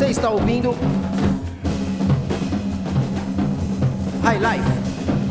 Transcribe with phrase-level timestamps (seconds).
[0.00, 0.74] Você está ouvindo
[4.22, 4.70] High Life.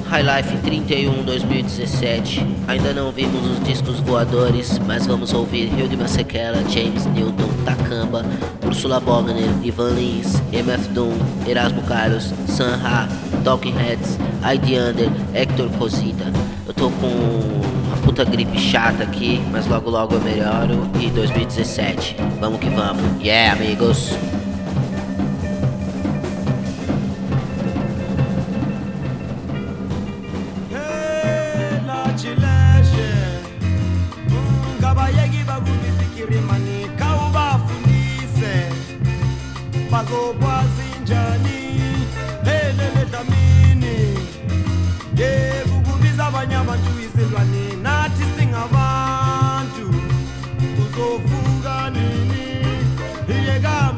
[0.08, 2.46] High Life 31 2017.
[2.68, 8.24] Ainda não vimos os discos voadores, mas vamos ouvir Hilde Masekela, James Newton, Takamba,
[8.64, 11.18] Ursula Bogner, Ivan Lins, MF Doom,
[11.48, 13.08] Erasmo Carlos, Sam Ha,
[13.44, 14.20] Talking Heads,
[14.54, 16.26] ID Under, Hector Cosita.
[16.68, 20.88] Eu tô com uma puta gripe chata aqui, mas logo logo eu melhoro.
[21.02, 23.02] E 2017, vamos que vamos.
[23.20, 24.14] Yeah, amigos!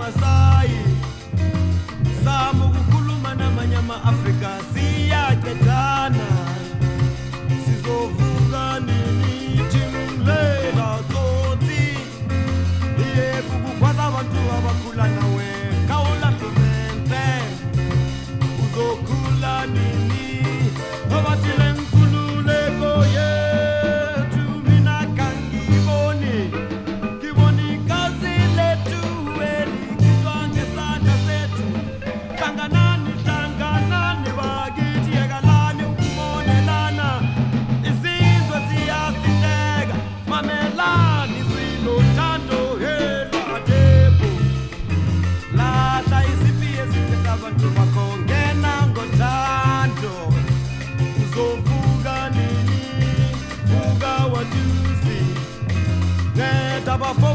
[0.02, 0.82] Iyekamasayi
[2.26, 5.01] sama ukukhuluma namanye ama-afrika siyaqedana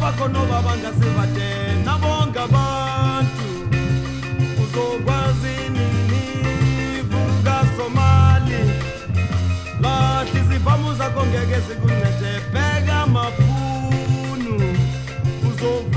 [0.06, 1.48] bakhonoba bangasebade
[1.84, 3.46] nabonke abantu
[4.62, 8.60] uzokwazi ninivuka somali.
[9.82, 14.54] Lahli izivamu zakho ngeke zikuncede bheka maphunu
[15.48, 15.95] uzokwazi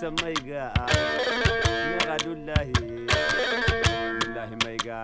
[0.00, 0.70] samaiga.
[1.98, 2.72] Nagadullahi
[4.20, 4.98] billahi maiga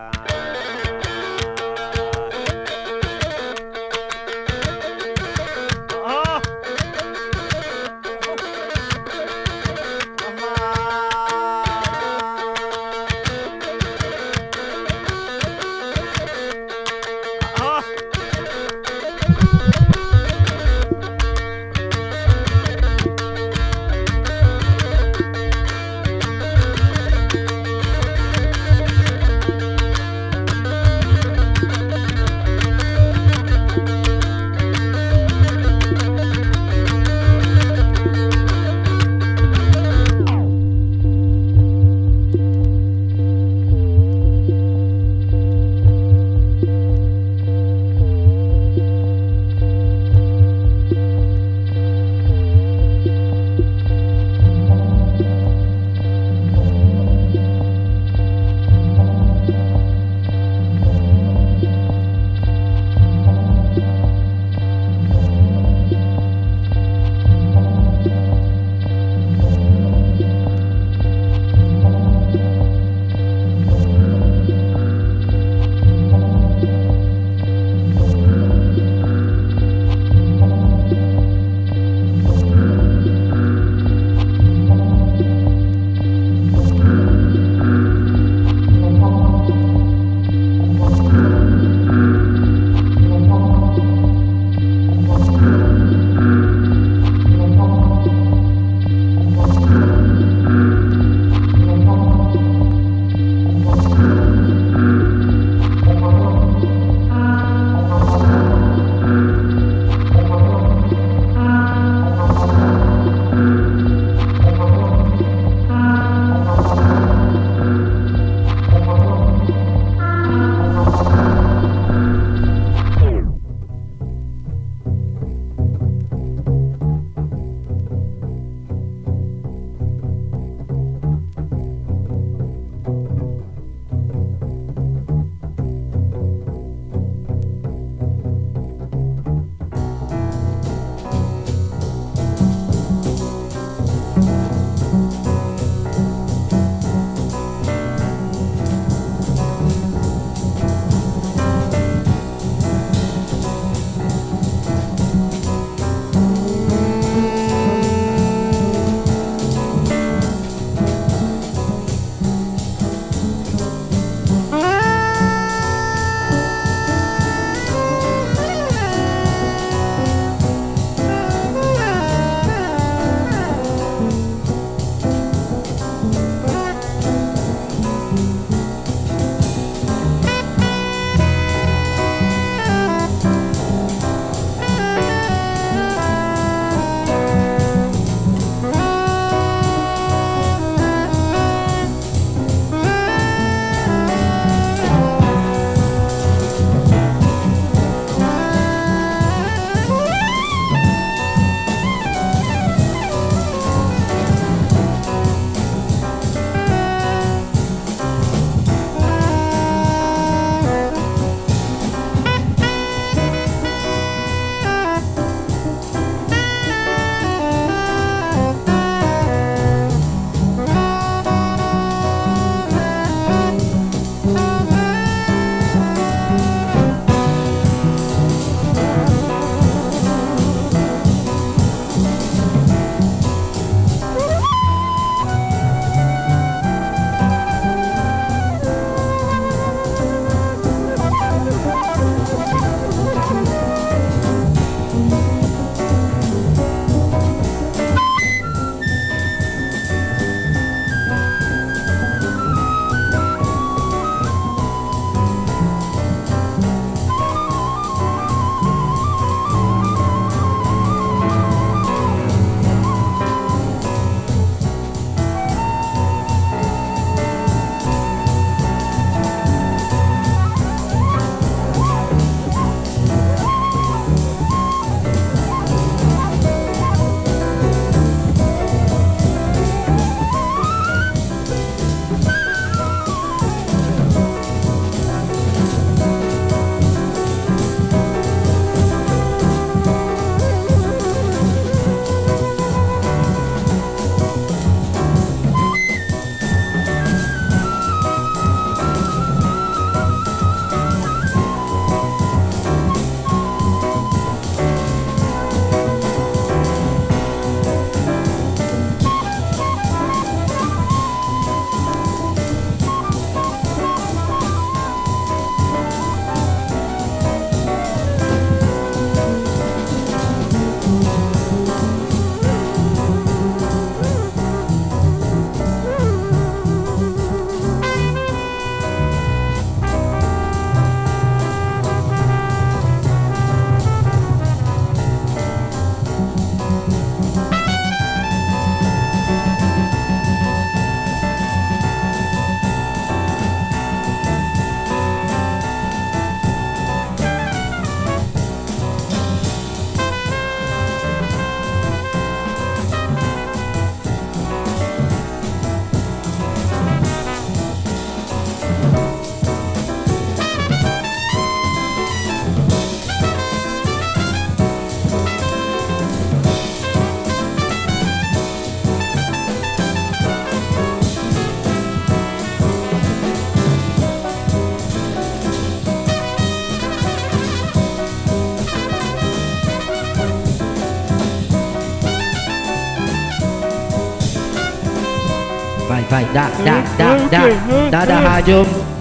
[386.15, 388.94] vai, vai, dá, dá, dá, dá, dá da rádio.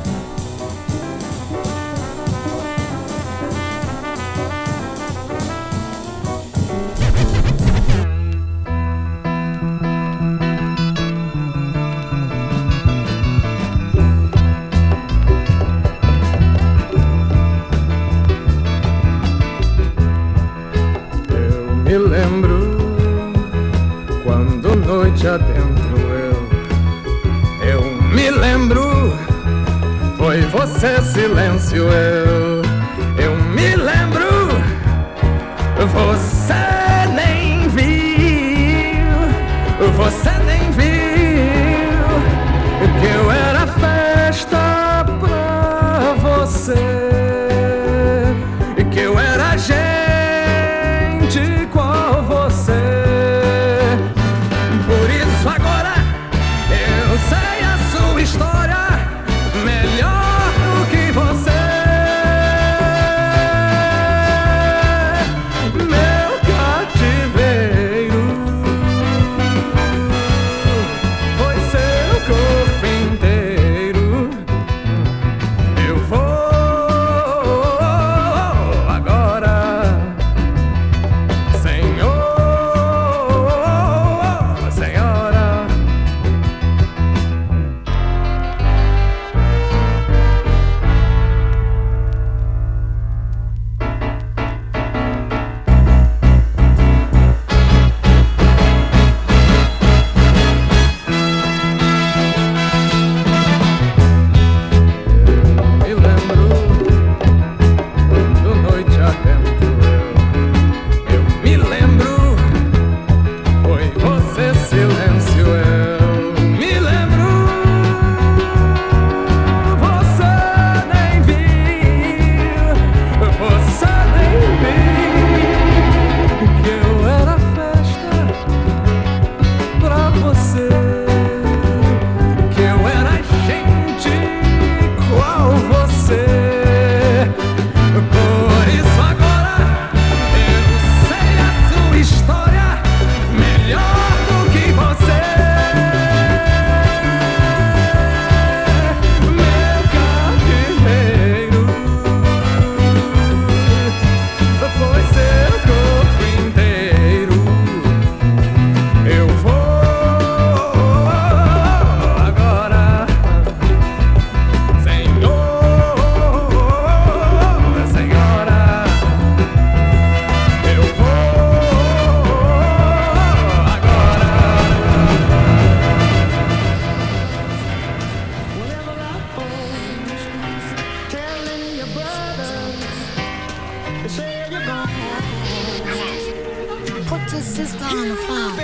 [187.24, 188.58] Put your sister on the phone.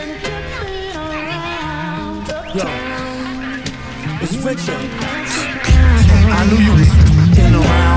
[2.54, 2.66] Yo,
[4.22, 4.76] it's Victor.
[6.32, 6.92] I knew you was
[7.40, 7.89] in around,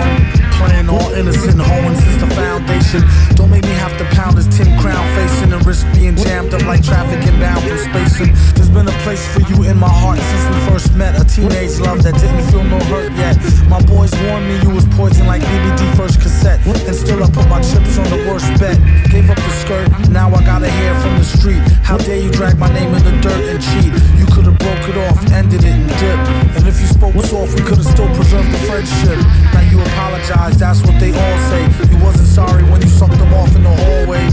[0.59, 3.01] playing all innocent, hoeing since the foundation.
[3.35, 6.63] Don't make me have to pound this tin crown facing and risk being jammed up
[6.63, 8.31] like traffic inbound from spacing.
[8.55, 11.21] There's been a place for you in my heart since we first met.
[11.21, 13.37] A teenage love that didn't feel no hurt yet.
[13.69, 17.49] My boys warned me you was poison like BBD first cassette, and still I put
[17.49, 18.77] my chips on the worst bet.
[19.11, 21.63] Gave up the skirt, now I gotta hear from the street.
[21.83, 23.93] How dare you drag my name in the dirt and cheat?
[24.19, 26.29] You could've broke it off, ended it and dipped.
[26.57, 29.19] And if you spoke soft, we could've still preserved the friendship.
[29.53, 31.63] Now you apologize, that's what they all say.
[31.91, 34.29] You wasn't sorry when you sucked them off in the hallway.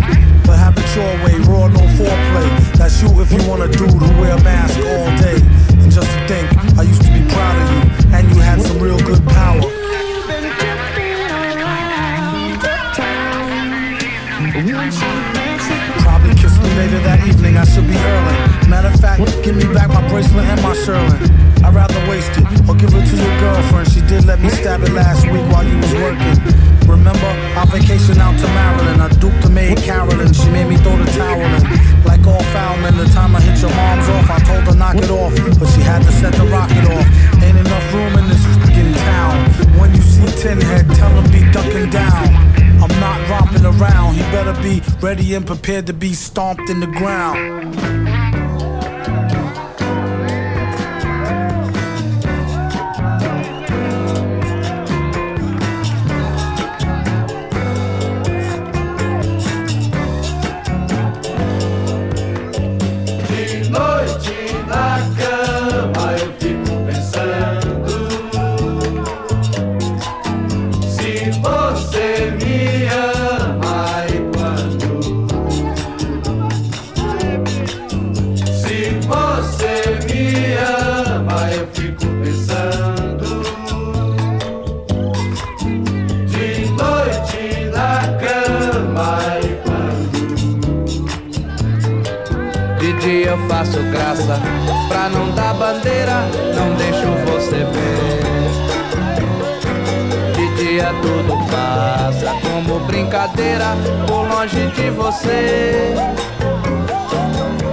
[0.46, 2.50] But have it your way, raw, no foreplay.
[2.74, 5.38] That's you if you want a dude who wear a mask all day.
[5.82, 7.82] And just to think, I used to be proud of you,
[8.16, 9.62] and you had some real good power.
[16.02, 18.70] Probably kiss me later that evening, I should be early.
[18.70, 21.49] Matter of fact, give me back my bracelet and my Sherlin.
[22.20, 23.88] I'd rather waste it or give it to your girlfriend.
[23.92, 26.36] She did let me stab it last week while you was working.
[26.88, 29.02] Remember our vacation out to Maryland?
[29.02, 30.34] I duped the maid Carolyn.
[30.34, 31.64] She made me throw the towel in.
[32.04, 35.10] Like all foulmen, the time I hit your mom's off, I told her knock it
[35.10, 37.08] off, but she had to set the rocket off.
[37.44, 39.36] Ain't enough room in this fucking town.
[39.80, 42.28] When you see Tin Head, tell him be ducking down.
[42.82, 44.16] I'm not romping around.
[44.16, 48.09] He better be ready and prepared to be stomped in the ground.
[93.30, 94.42] eu faço graça.
[94.88, 98.20] Pra não dar bandeira, não deixo você ver.
[100.34, 103.76] De dia tudo passa como brincadeira,
[104.08, 105.94] por longe de você.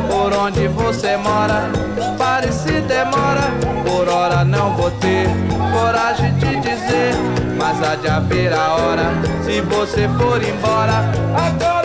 [0.09, 1.71] Por onde você mora,
[2.19, 3.51] pare se demora.
[3.85, 5.29] Por hora não vou ter
[5.73, 7.15] coragem de dizer,
[7.59, 9.13] mas há de haver a hora.
[9.45, 11.76] Se você for embora, agora.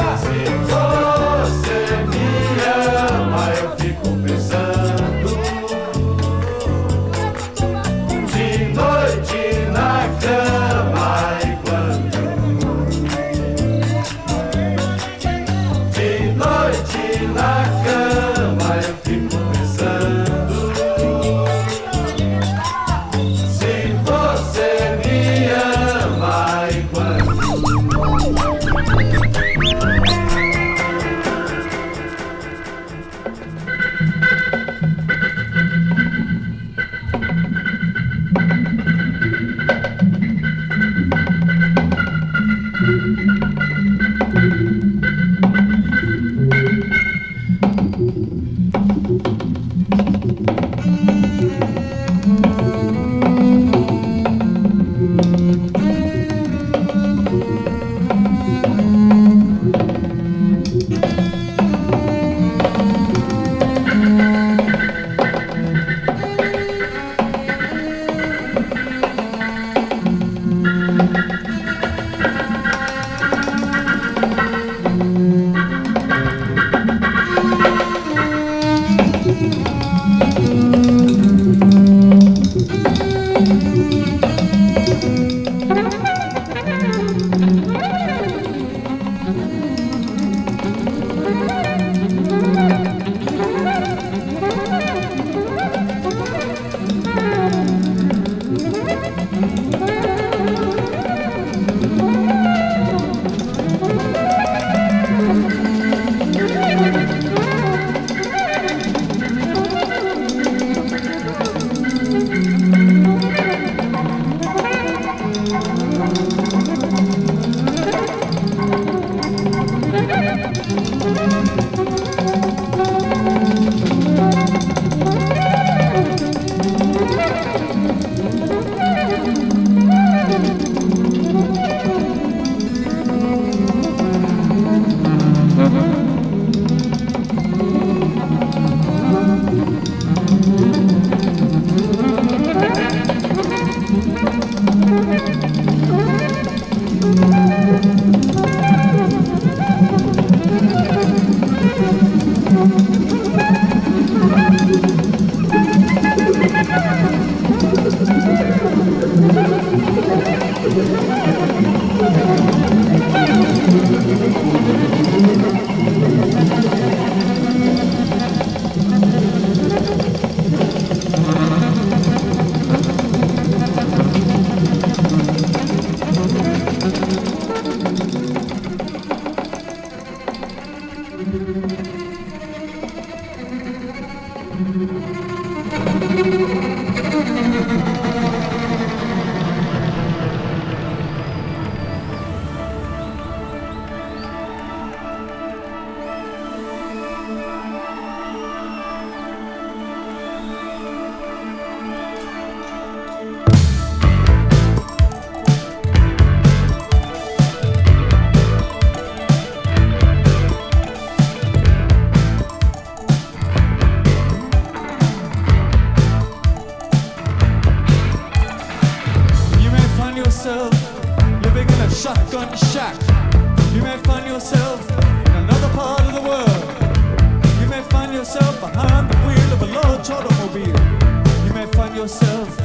[232.02, 232.60] yourself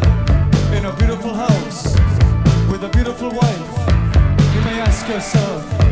[0.72, 1.94] in a beautiful house
[2.70, 3.88] with a beautiful wife,
[4.54, 5.85] you may ask yourself.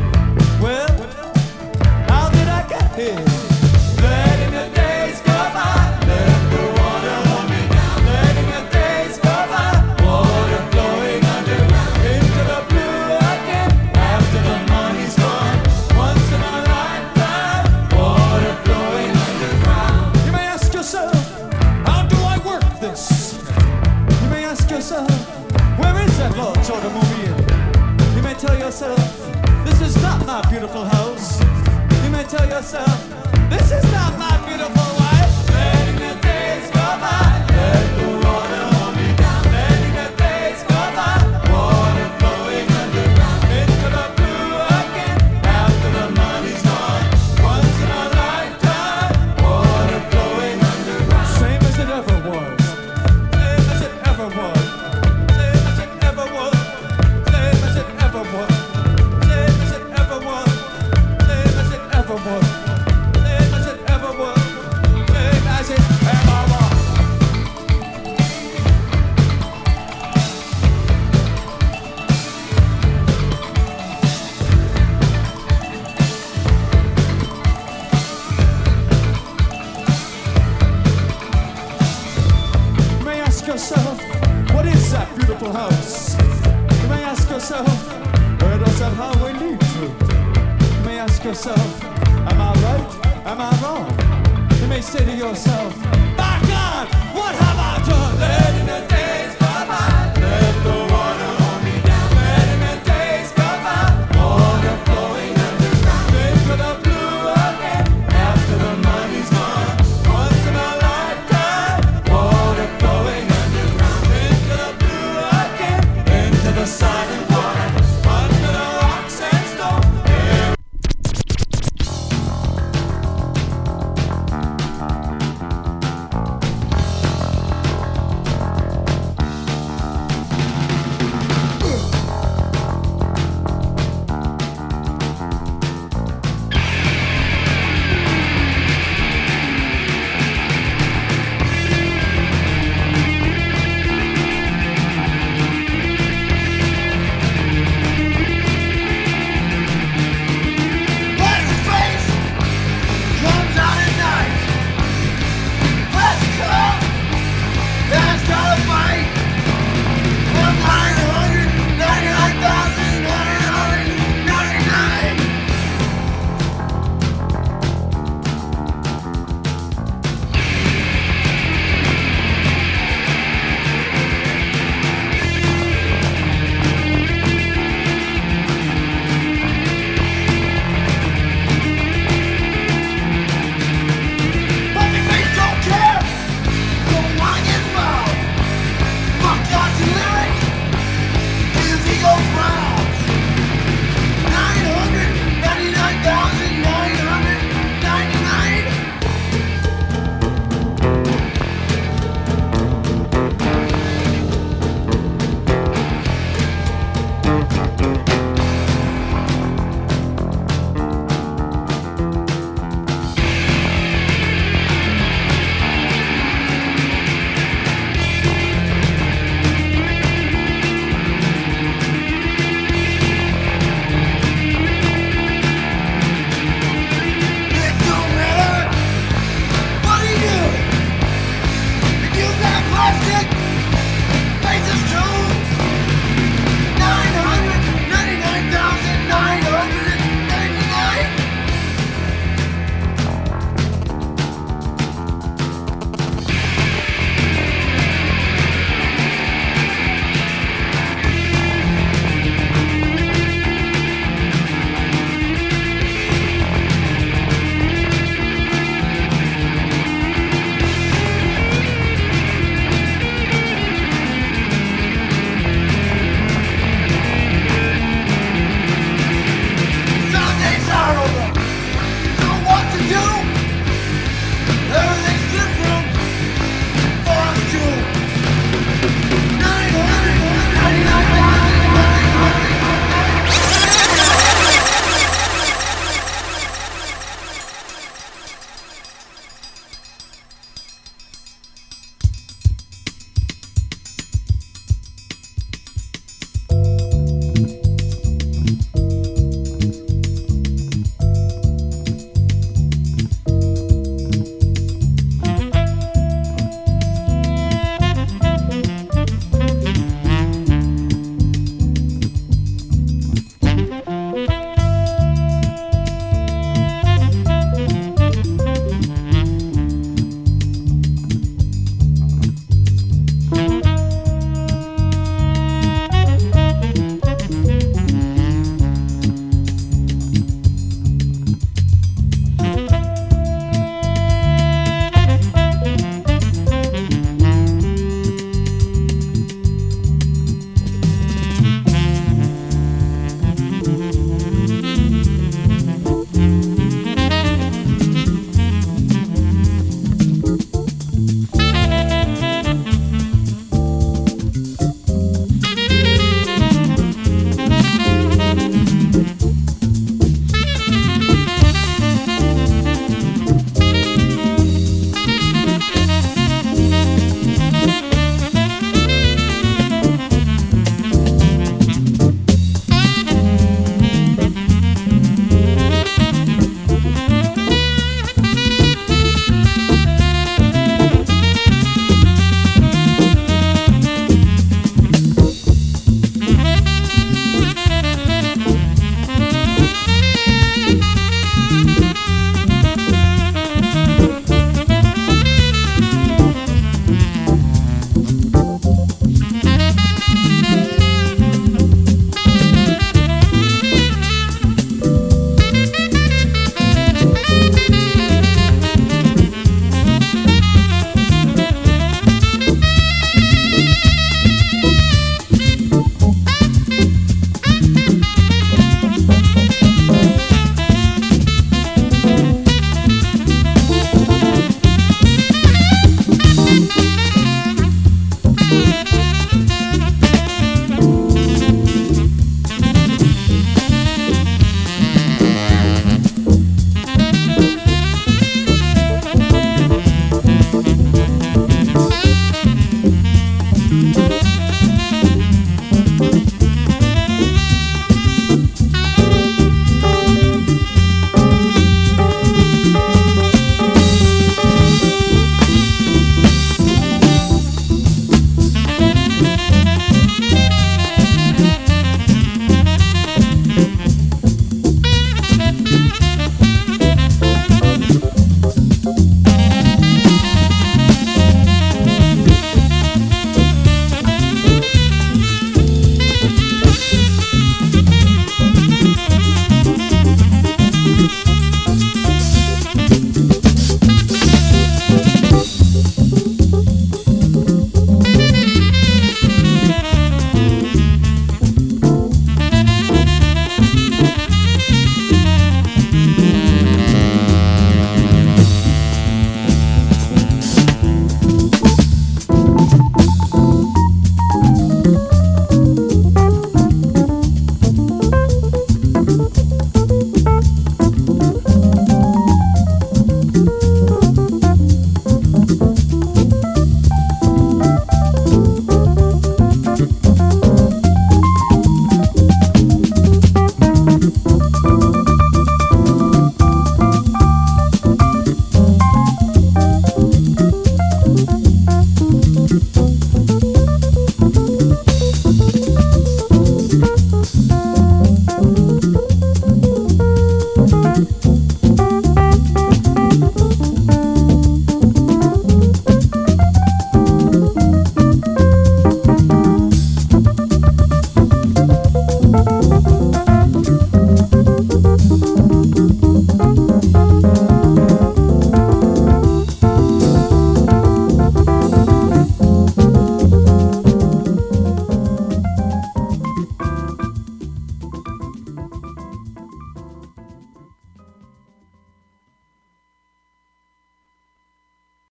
[32.54, 33.03] yourself.